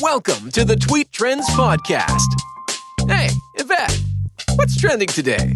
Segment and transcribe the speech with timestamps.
[0.00, 2.26] Welcome to the Tweet Trends Podcast.
[3.06, 4.00] Hey, Yvette,
[4.54, 5.52] what's trending today?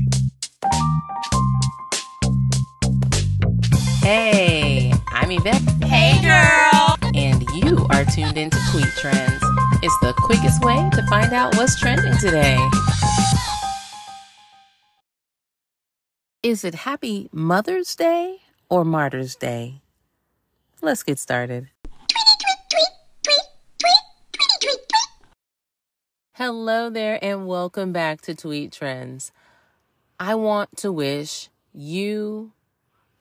[4.02, 5.62] Hey, I'm Yvette.
[5.84, 6.96] Hey, girl.
[7.14, 9.42] And you are tuned into Tweet Trends.
[9.82, 12.58] It's the quickest way to find out what's trending today.
[16.42, 19.80] Is it Happy Mother's Day or Martyr's Day?
[20.82, 21.70] Let's get started.
[26.36, 29.30] Hello there, and welcome back to Tweet Trends.
[30.18, 32.50] I want to wish you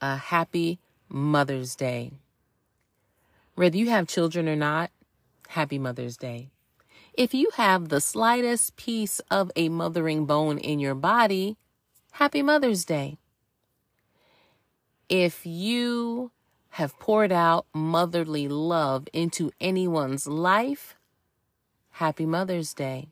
[0.01, 2.13] a happy Mother's Day.
[3.53, 4.89] Whether you have children or not,
[5.49, 6.49] happy Mother's Day.
[7.13, 11.55] If you have the slightest piece of a mothering bone in your body,
[12.13, 13.19] happy Mother's Day.
[15.07, 16.31] If you
[16.69, 20.95] have poured out motherly love into anyone's life,
[21.93, 23.09] happy Mother's Day.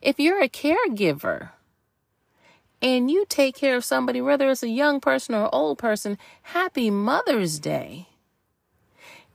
[0.00, 1.50] If you're a caregiver,
[2.80, 6.18] and you take care of somebody, whether it's a young person or an old person,
[6.42, 8.08] happy Mother's Day.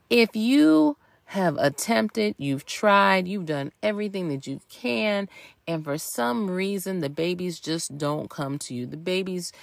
[0.09, 0.97] If you
[1.31, 5.29] have attempted, you've tried, you've done everything that you can,
[5.65, 8.85] and for some reason the babies just don't come to you.
[8.85, 9.53] The babies,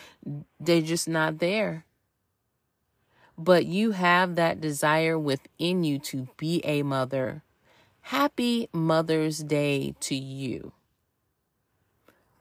[0.59, 1.85] they're just not there.
[3.37, 7.43] But you have that desire within you to be a mother.
[8.09, 10.73] Happy Mother's Day to you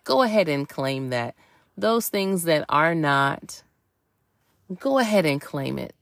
[0.04, 1.36] go ahead and claim that.
[1.78, 3.64] Those things that are not,
[4.80, 5.96] go ahead and claim it.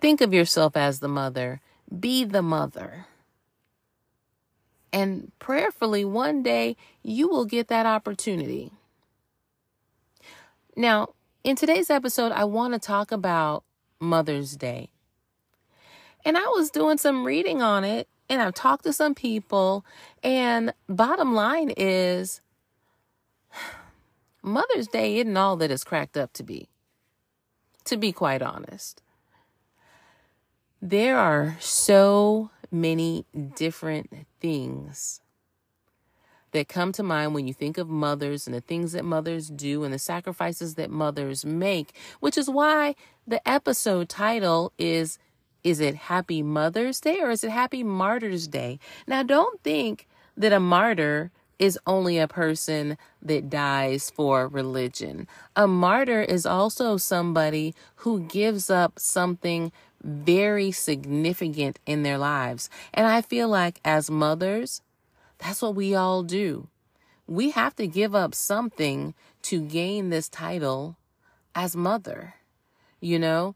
[0.00, 1.60] Think of yourself as the mother.
[1.98, 3.06] Be the mother.
[4.92, 8.72] And prayerfully, one day you will get that opportunity.
[10.76, 13.64] Now, in today's episode, I want to talk about
[13.98, 14.90] Mother's Day.
[16.24, 19.84] And I was doing some reading on it and I've talked to some people,
[20.22, 22.40] and bottom line is
[24.42, 26.68] Mother's Day isn't all that it's cracked up to be,
[27.84, 29.02] to be quite honest.
[30.80, 33.24] There are so many
[33.56, 35.20] different things
[36.52, 39.82] that come to mind when you think of mothers and the things that mothers do
[39.82, 42.94] and the sacrifices that mothers make, which is why
[43.26, 45.18] the episode title is
[45.64, 48.78] is it Happy Mother's Day or is it Happy Martyr's Day?
[49.06, 55.26] Now, don't think that a martyr is only a person that dies for religion.
[55.56, 59.72] A martyr is also somebody who gives up something
[60.02, 62.68] very significant in their lives.
[62.92, 64.82] And I feel like as mothers,
[65.38, 66.68] that's what we all do.
[67.26, 70.96] We have to give up something to gain this title
[71.54, 72.34] as mother.
[73.00, 73.54] You know,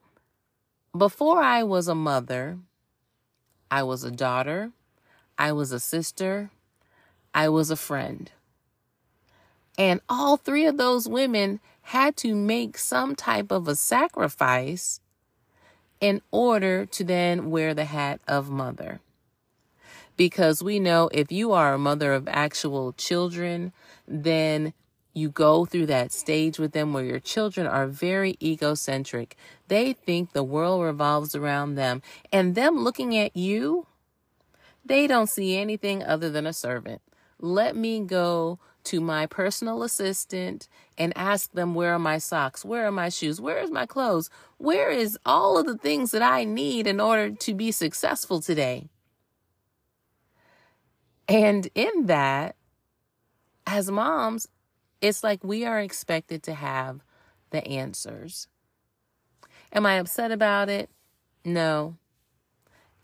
[0.96, 2.58] before I was a mother,
[3.70, 4.72] I was a daughter,
[5.36, 6.50] I was a sister,
[7.34, 8.30] I was a friend.
[9.76, 15.00] And all three of those women had to make some type of a sacrifice
[16.00, 19.00] in order to then wear the hat of mother.
[20.16, 23.72] Because we know if you are a mother of actual children,
[24.06, 24.72] then
[25.18, 29.36] you go through that stage with them where your children are very egocentric.
[29.68, 32.02] They think the world revolves around them.
[32.32, 33.86] And them looking at you,
[34.84, 37.02] they don't see anything other than a servant.
[37.40, 42.64] Let me go to my personal assistant and ask them where are my socks?
[42.64, 43.40] Where are my shoes?
[43.40, 44.30] Where is my clothes?
[44.56, 48.88] Where is all of the things that I need in order to be successful today?
[51.28, 52.56] And in that,
[53.66, 54.48] as moms,
[55.00, 57.00] it's like we are expected to have
[57.50, 58.48] the answers.
[59.72, 60.90] Am I upset about it?
[61.44, 61.96] No.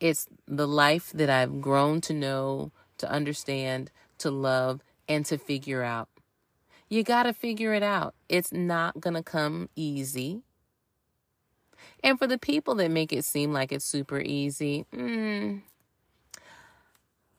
[0.00, 5.82] It's the life that I've grown to know, to understand, to love, and to figure
[5.82, 6.08] out.
[6.88, 8.14] You got to figure it out.
[8.28, 10.42] It's not going to come easy.
[12.02, 15.62] And for the people that make it seem like it's super easy, mm,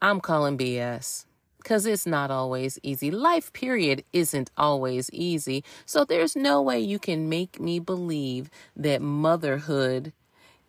[0.02, 1.26] I'm calling BS
[1.66, 3.10] because it's not always easy.
[3.10, 5.64] Life, period, isn't always easy.
[5.88, 10.14] So there's no way you can make me believe that motherhood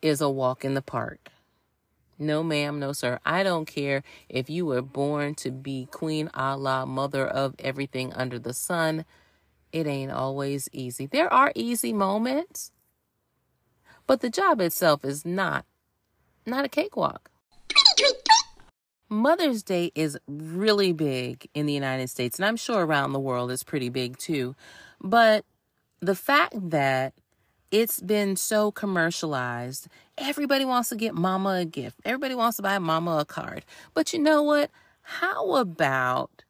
[0.01, 1.29] is a walk in the park.
[2.19, 3.19] No, ma'am, no, sir.
[3.27, 8.39] I don't care if you were born to be Queen Allah, mother of everything under
[8.39, 9.05] the sun.
[9.73, 11.05] It ain't always easy.
[11.05, 12.73] There are easy moments,
[14.07, 15.67] but the job itself is not,
[16.47, 17.31] not a cakewalk.
[19.17, 23.51] Mother's Day is really big in the United States, and I'm sure around the world
[23.51, 24.55] it's pretty big too.
[25.01, 25.45] But
[26.01, 27.15] the fact that
[27.71, 29.89] it's been so commercialized.
[30.17, 32.01] Everybody wants to get mama a gift.
[32.05, 33.65] Everybody wants to buy mama a card.
[33.93, 34.71] But you know what?
[35.03, 36.45] How about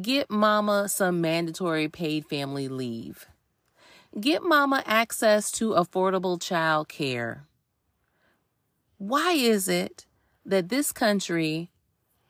[0.00, 3.26] get mama some mandatory paid family leave?
[4.18, 7.44] Get mama access to affordable child care.
[8.96, 10.06] Why is it
[10.46, 11.70] that this country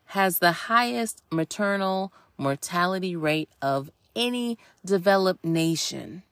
[0.08, 6.22] has the highest maternal mortality rate of any developed nation?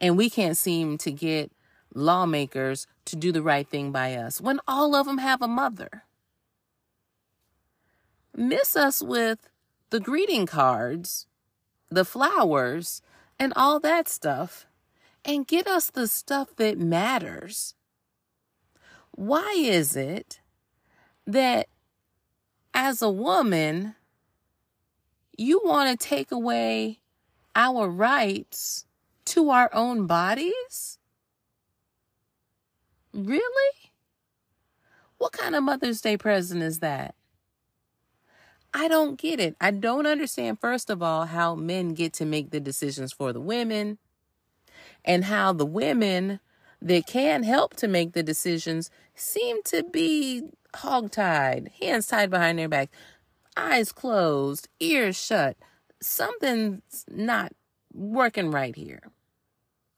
[0.00, 1.50] And we can't seem to get
[1.94, 6.04] lawmakers to do the right thing by us when all of them have a mother.
[8.36, 9.50] Miss us with
[9.90, 11.26] the greeting cards,
[11.90, 13.02] the flowers,
[13.38, 14.66] and all that stuff,
[15.24, 17.74] and get us the stuff that matters.
[19.12, 20.40] Why is it
[21.26, 21.66] that
[22.80, 23.96] as a woman,
[25.36, 27.00] you want to take away
[27.56, 28.86] our rights
[29.24, 31.00] to our own bodies?
[33.12, 33.90] Really?
[35.18, 37.16] What kind of Mother's Day present is that?
[38.72, 39.56] I don't get it.
[39.60, 43.40] I don't understand, first of all, how men get to make the decisions for the
[43.40, 43.98] women
[45.04, 46.38] and how the women
[46.80, 52.68] that can help to make the decisions seem to be hogtied, hands tied behind their
[52.68, 52.90] back,
[53.56, 55.56] eyes closed, ears shut.
[56.00, 57.52] Something's not
[57.92, 59.02] working right here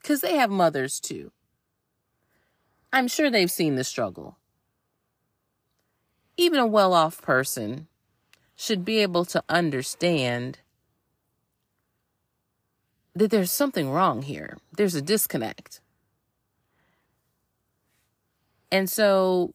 [0.01, 1.33] because they have mothers too.
[2.93, 4.39] I'm sure they've seen the struggle.
[6.37, 7.87] Even a well off person
[8.57, 10.59] should be able to understand
[13.15, 14.59] that there's something wrong here.
[14.77, 15.81] There's a disconnect.
[18.73, 19.55] And so,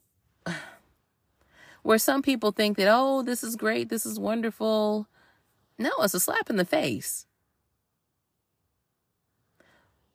[1.86, 5.06] where some people think that, oh, this is great, this is wonderful,
[5.78, 7.26] no, it's a slap in the face.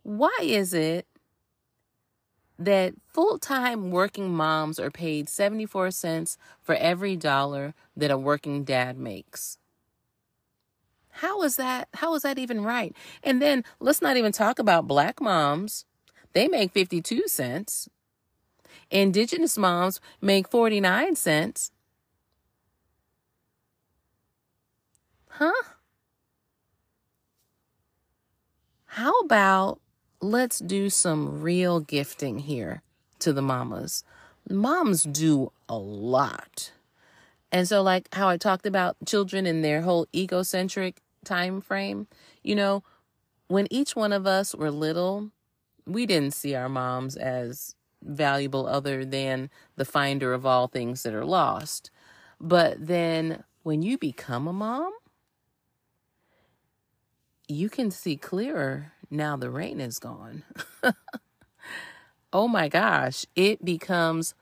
[0.04, 1.08] Why is it
[2.60, 8.66] that full time working moms are paid 74 cents for every dollar that a working
[8.66, 9.58] dad makes?
[11.10, 11.88] How is that?
[11.94, 12.94] How is that even right?
[13.24, 15.86] And then let's not even talk about black moms.
[16.34, 17.88] They make 52 cents.
[18.90, 21.72] Indigenous moms make 49 cents.
[25.30, 25.52] Huh?
[28.86, 29.80] How about
[30.22, 32.84] let's do some real gifting here
[33.20, 34.04] to the mamas.
[34.50, 36.72] Moms do a lot.
[37.52, 42.08] And so like how I talked about children and their whole egocentric time frame,
[42.44, 42.84] you know,
[43.48, 45.32] when each one of us were little,
[45.86, 51.14] we didn't see our moms as valuable other than the finder of all things that
[51.14, 51.92] are lost.
[52.40, 54.92] But then when you become a mom,
[57.48, 60.44] you can see clearer now the rain is gone.
[62.34, 64.34] oh my gosh, it becomes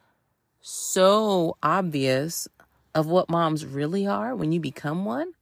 [0.61, 2.47] so obvious
[2.94, 5.33] of what moms really are when you become one.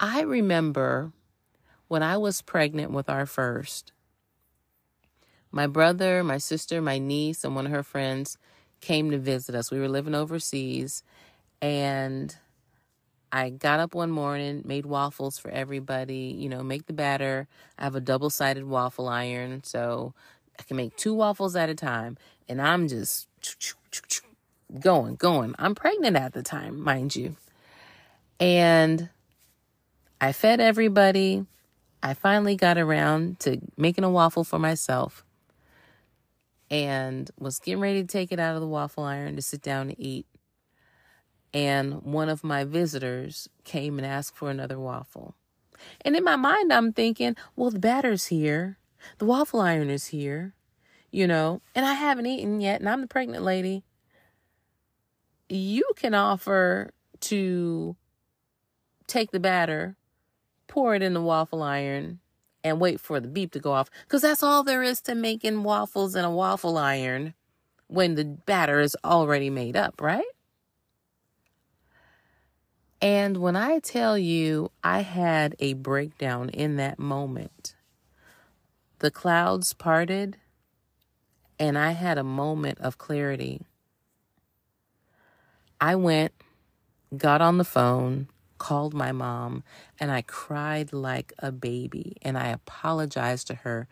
[0.00, 1.12] I remember
[1.88, 3.92] when I was pregnant with our first,
[5.58, 8.38] my brother, my sister, my niece, and one of her friends
[8.80, 9.72] came to visit us.
[9.72, 11.02] We were living overseas
[11.60, 12.36] and
[13.32, 17.48] I got up one morning, made waffles for everybody, you know, make the batter.
[17.76, 20.14] I have a double sided waffle iron, so
[20.60, 22.18] I can make two waffles at a time.
[22.48, 23.26] And I'm just
[24.78, 25.56] going, going.
[25.58, 27.34] I'm pregnant at the time, mind you.
[28.38, 29.08] And
[30.20, 31.46] I fed everybody.
[32.00, 35.24] I finally got around to making a waffle for myself
[36.70, 39.88] and was getting ready to take it out of the waffle iron to sit down
[39.88, 40.26] and eat
[41.54, 45.34] and one of my visitors came and asked for another waffle.
[46.02, 48.78] And in my mind, I'm thinking, well, the batter's here,
[49.18, 50.54] the waffle iron is here,
[51.10, 53.84] you know, and I haven't eaten yet, and I'm the pregnant lady.
[55.48, 57.96] You can offer to
[59.06, 59.96] take the batter,
[60.66, 62.18] pour it in the waffle iron,
[62.64, 63.90] and wait for the beep to go off.
[64.02, 67.34] Because that's all there is to making waffles in a waffle iron
[67.86, 70.24] when the batter is already made up, right?
[73.00, 77.74] And when I tell you I had a breakdown in that moment,
[78.98, 80.36] the clouds parted
[81.58, 83.62] and I had a moment of clarity.
[85.80, 86.32] I went,
[87.16, 89.62] got on the phone, called my mom,
[89.98, 92.16] and I cried like a baby.
[92.22, 93.88] And I apologized to her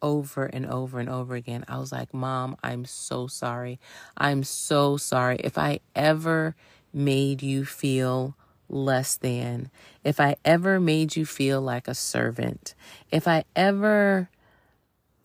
[0.00, 1.64] over and over and over again.
[1.68, 3.80] I was like, Mom, I'm so sorry.
[4.16, 5.36] I'm so sorry.
[5.42, 6.54] If I ever
[6.92, 8.36] made you feel
[8.68, 9.70] less than,
[10.04, 12.74] if I ever made you feel like a servant,
[13.10, 14.30] if I ever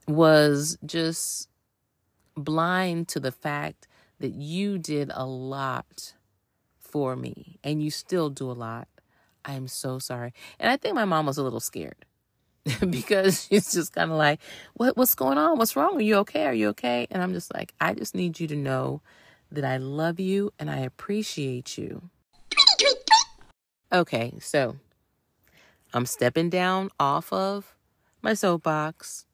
[0.08, 1.50] was just
[2.36, 3.88] blind to the fact
[4.20, 6.14] that you did a lot
[6.94, 8.88] for me and you still do a lot.
[9.44, 10.32] I am so sorry.
[10.60, 12.06] And I think my mom was a little scared
[12.88, 14.40] because she's just kind of like,
[14.76, 15.58] "What what's going on?
[15.58, 15.98] What's wrong?
[15.98, 16.46] Are you okay?
[16.46, 19.02] Are you okay?" And I'm just like, "I just need you to know
[19.52, 22.12] that I love you and I appreciate you."
[23.92, 24.76] Okay, so
[25.96, 27.76] I'm stepping down off of
[28.22, 29.26] my soapbox.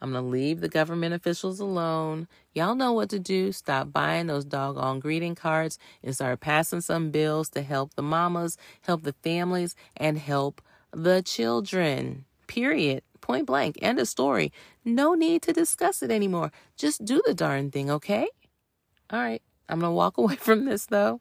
[0.00, 2.26] I'm going to leave the government officials alone.
[2.54, 3.52] Y'all know what to do.
[3.52, 8.56] Stop buying those doggone greeting cards and start passing some bills to help the mamas,
[8.82, 12.24] help the families, and help the children.
[12.46, 13.02] Period.
[13.20, 13.78] Point blank.
[13.82, 14.52] End of story.
[14.84, 16.50] No need to discuss it anymore.
[16.76, 18.28] Just do the darn thing, okay?
[19.10, 19.42] All right.
[19.68, 21.20] I'm going to walk away from this though.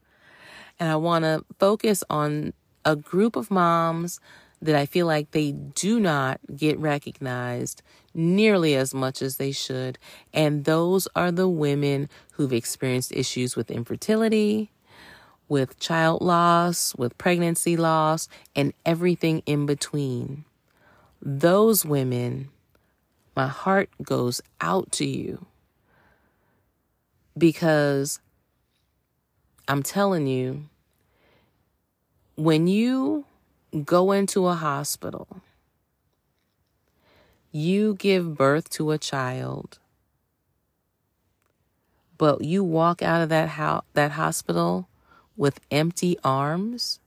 [0.79, 2.53] And I want to focus on
[2.85, 4.21] a group of moms
[4.61, 7.81] that I feel like they do not get recognized
[8.13, 9.97] nearly as much as they should.
[10.33, 14.71] And those are the women who've experienced issues with infertility,
[15.47, 20.45] with child loss, with pregnancy loss, and everything in between.
[21.21, 22.49] Those women,
[23.35, 25.45] my heart goes out to you
[27.37, 28.19] because
[29.67, 30.67] I'm telling you,
[32.35, 33.25] when you
[33.85, 35.41] go into a hospital,
[37.51, 39.79] you give birth to a child,
[42.17, 44.87] but you walk out of that ho- that hospital
[45.37, 46.99] with empty arms,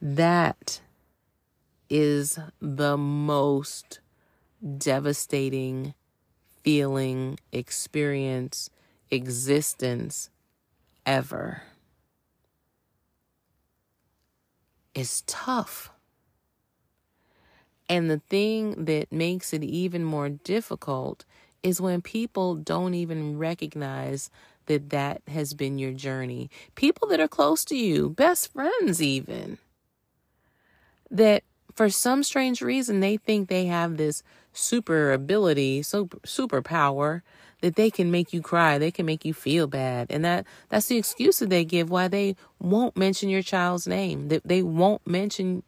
[0.00, 0.80] that
[1.88, 4.00] is the most
[4.78, 5.94] devastating
[6.62, 8.70] feeling, experience,
[9.10, 10.30] existence
[11.06, 11.62] ever.
[14.94, 15.90] Is tough.
[17.88, 21.24] And the thing that makes it even more difficult
[21.62, 24.30] is when people don't even recognize
[24.66, 26.50] that that has been your journey.
[26.74, 29.58] People that are close to you, best friends, even,
[31.10, 31.42] that
[31.74, 34.22] for some strange reason they think they have this
[34.52, 37.22] super ability, super superpower
[37.64, 40.08] that they can make you cry, they can make you feel bad.
[40.10, 44.28] And that that's the excuse that they give why they won't mention your child's name.
[44.28, 45.62] That they won't mention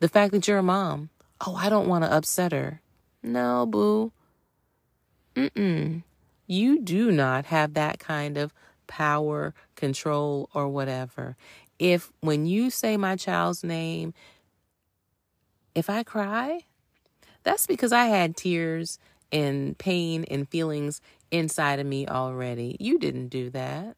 [0.00, 1.08] the fact that you're a mom.
[1.46, 2.82] Oh, I don't want to upset her.
[3.22, 4.12] No, boo.
[5.34, 6.02] Mm-mm.
[6.46, 8.52] You do not have that kind of
[8.86, 11.34] power, control, or whatever.
[11.78, 14.12] If when you say my child's name,
[15.74, 16.60] if I cry,
[17.42, 18.98] that's because I had tears
[19.30, 22.76] and pain and feelings inside of me already.
[22.80, 23.96] You didn't do that.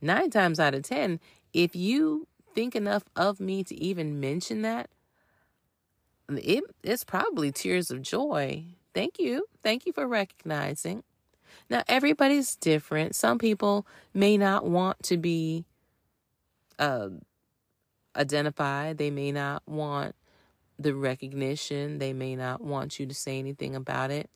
[0.00, 1.20] Nine times out of ten,
[1.52, 4.90] if you think enough of me to even mention that,
[6.28, 8.64] it, it's probably tears of joy.
[8.94, 9.46] Thank you.
[9.62, 11.02] Thank you for recognizing.
[11.68, 13.14] Now, everybody's different.
[13.14, 15.64] Some people may not want to be
[16.78, 17.10] uh,
[18.16, 20.14] identified, they may not want
[20.80, 21.98] the recognition.
[21.98, 24.30] They may not want you to say anything about it.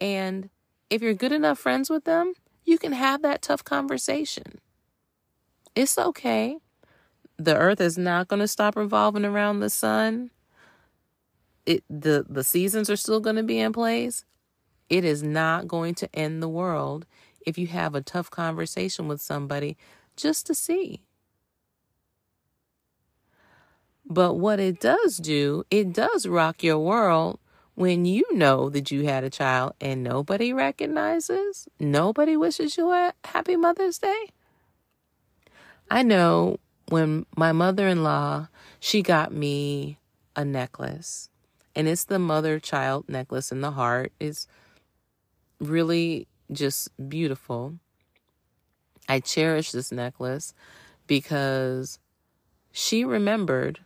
[0.00, 0.50] And
[0.90, 4.60] if you're good enough friends with them, you can have that tough conversation.
[5.74, 6.56] It's okay.
[7.38, 10.30] The earth is not going to stop revolving around the sun.
[11.66, 14.24] It the the seasons are still going to be in place.
[14.88, 17.06] It is not going to end the world
[17.46, 19.76] if you have a tough conversation with somebody
[20.16, 21.02] just to see.
[24.04, 27.38] But what it does do, it does rock your world
[27.78, 33.12] when you know that you had a child and nobody recognizes, nobody wishes you a
[33.24, 34.30] happy Mother's Day.
[35.88, 36.58] I know
[36.88, 38.48] when my mother in law,
[38.80, 40.00] she got me
[40.34, 41.30] a necklace,
[41.76, 44.12] and it's the mother child necklace in the heart.
[44.18, 44.48] It's
[45.60, 47.74] really just beautiful.
[49.08, 50.52] I cherish this necklace
[51.06, 52.00] because
[52.72, 53.78] she remembered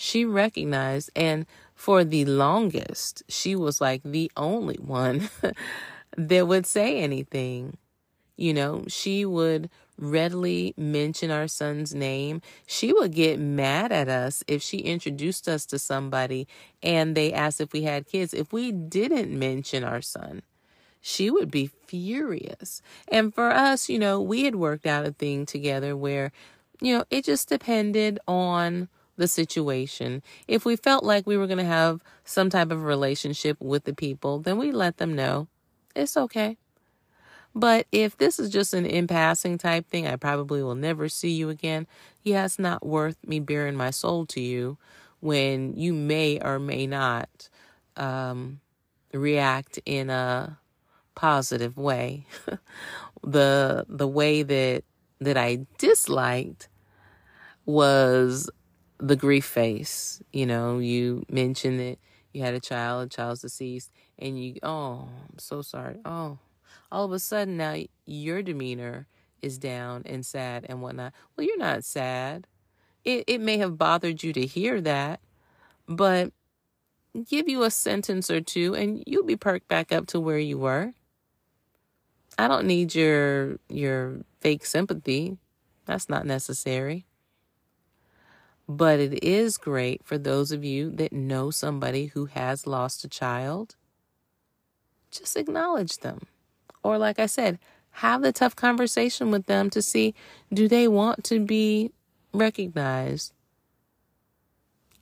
[0.00, 5.28] she recognized and for the longest she was like the only one
[6.16, 7.76] that would say anything.
[8.34, 12.40] You know she would readily mention our son's name.
[12.66, 16.48] She would get mad at us if she introduced us to somebody
[16.82, 18.32] and they asked if we had kids.
[18.32, 20.40] If we didn't mention our son
[21.02, 22.80] she would be furious.
[23.06, 26.32] And for us you know we had worked out a thing together where
[26.80, 28.88] you know it just depended on
[29.20, 30.22] the situation.
[30.48, 33.94] If we felt like we were going to have some type of relationship with the
[33.94, 35.46] people, then we let them know
[35.94, 36.56] it's okay.
[37.54, 41.30] But if this is just an in passing type thing, I probably will never see
[41.30, 41.86] you again.
[42.22, 44.78] Yeah, it's not worth me baring my soul to you
[45.20, 47.48] when you may or may not
[47.96, 48.60] um,
[49.12, 50.58] react in a
[51.14, 52.26] positive way.
[53.22, 54.84] the the way that
[55.20, 56.68] that I disliked
[57.66, 58.48] was
[59.00, 60.22] the grief face.
[60.32, 61.98] You know, you mentioned that
[62.32, 65.96] you had a child, a child's deceased, and you, oh, I'm so sorry.
[66.04, 66.38] Oh,
[66.92, 67.76] all of a sudden now
[68.06, 69.06] your demeanor
[69.42, 71.12] is down and sad and whatnot.
[71.36, 72.46] Well, you're not sad.
[73.04, 75.20] It, it may have bothered you to hear that,
[75.88, 76.32] but
[77.28, 80.58] give you a sentence or two and you'll be perked back up to where you
[80.58, 80.94] were.
[82.38, 85.38] I don't need your your fake sympathy.
[85.86, 87.06] That's not necessary.
[88.70, 93.08] But it is great for those of you that know somebody who has lost a
[93.08, 93.74] child.
[95.10, 96.28] Just acknowledge them.
[96.84, 97.58] Or, like I said,
[97.90, 100.14] have the tough conversation with them to see
[100.54, 101.90] do they want to be
[102.32, 103.32] recognized?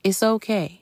[0.03, 0.81] It's okay.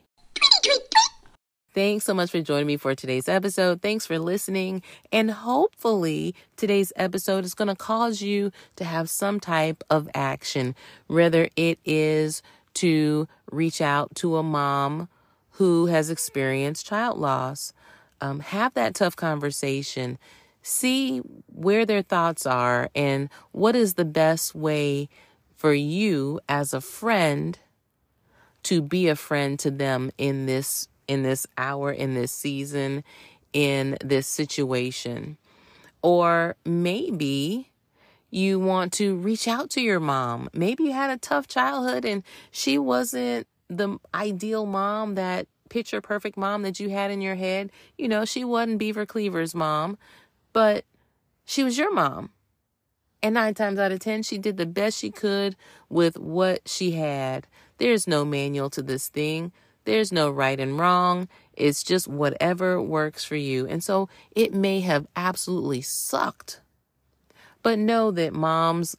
[1.74, 3.82] Thanks so much for joining me for today's episode.
[3.82, 4.82] Thanks for listening.
[5.12, 10.74] And hopefully, today's episode is going to cause you to have some type of action,
[11.06, 12.42] whether it is
[12.78, 15.08] to reach out to a mom
[15.52, 17.72] who has experienced child loss.
[18.20, 20.18] Um, have that tough conversation.
[20.62, 25.08] See where their thoughts are and what is the best way
[25.56, 27.58] for you as a friend
[28.64, 33.02] to be a friend to them in this in this hour in this season
[33.52, 35.38] in this situation
[36.02, 37.70] or maybe
[38.30, 40.48] you want to reach out to your mom.
[40.52, 46.36] Maybe you had a tough childhood and she wasn't the ideal mom that picture perfect
[46.36, 47.70] mom that you had in your head.
[47.96, 49.98] You know, she wasn't Beaver Cleaver's mom,
[50.52, 50.84] but
[51.44, 52.30] she was your mom.
[53.22, 55.56] And nine times out of 10, she did the best she could
[55.88, 57.46] with what she had.
[57.78, 59.52] There's no manual to this thing.
[59.84, 61.28] There's no right and wrong.
[61.54, 63.66] It's just whatever works for you.
[63.66, 66.60] And so it may have absolutely sucked
[67.62, 68.96] but know that moms,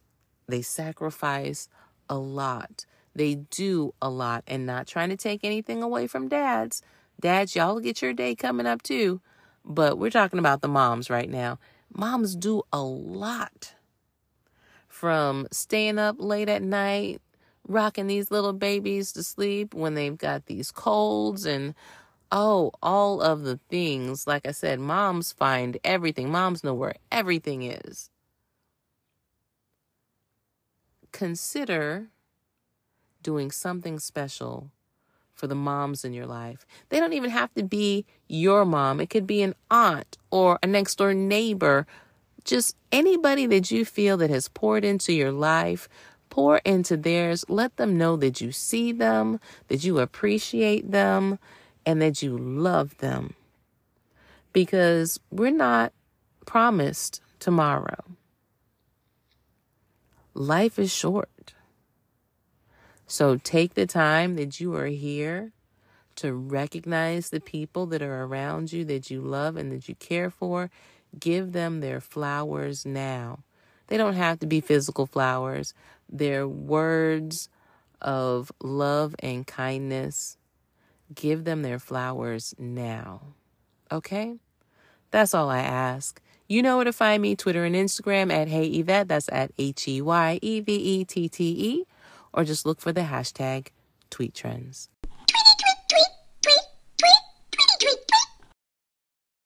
[0.48, 1.68] they sacrifice
[2.08, 2.84] a lot.
[3.14, 6.82] They do a lot and not trying to take anything away from dads.
[7.20, 9.20] Dads, y'all get your day coming up too.
[9.64, 11.58] But we're talking about the moms right now.
[11.92, 13.74] Moms do a lot
[14.88, 17.20] from staying up late at night,
[17.66, 21.74] rocking these little babies to sleep when they've got these colds and
[22.32, 24.26] oh, all of the things.
[24.26, 26.30] Like I said, moms find everything.
[26.30, 28.09] Moms know where everything is
[31.20, 32.06] consider
[33.22, 34.70] doing something special
[35.34, 36.64] for the moms in your life.
[36.88, 40.66] They don't even have to be your mom, it could be an aunt or a
[40.66, 41.86] next door neighbor.
[42.44, 45.90] Just anybody that you feel that has poured into your life,
[46.30, 47.44] pour into theirs.
[47.50, 51.38] Let them know that you see them, that you appreciate them,
[51.84, 53.34] and that you love them.
[54.54, 55.92] Because we're not
[56.46, 58.04] promised tomorrow.
[60.34, 61.54] Life is short.
[63.06, 65.52] So take the time that you are here
[66.16, 70.30] to recognize the people that are around you that you love and that you care
[70.30, 70.70] for.
[71.18, 73.40] Give them their flowers now.
[73.88, 75.74] They don't have to be physical flowers,
[76.08, 77.48] they're words
[78.00, 80.36] of love and kindness.
[81.12, 83.34] Give them their flowers now.
[83.90, 84.36] Okay?
[85.10, 86.20] That's all I ask.
[86.50, 89.06] You know where to find me Twitter and Instagram at Hey Yvette.
[89.06, 91.84] That's at H E Y E V E T T E.
[92.34, 93.68] Or just look for the hashtag
[94.10, 94.88] tweet trends.